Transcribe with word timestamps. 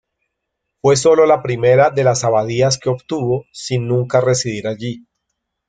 Fue 0.81 0.95
sólo 0.95 1.27
la 1.27 1.43
primera 1.43 1.91
de 1.91 2.03
las 2.03 2.23
abadías 2.23 2.79
que 2.79 2.89
obtuvo, 2.89 3.45
sin 3.51 3.87
nunca 3.87 4.19
residir 4.19 4.65
allí. 4.67 5.05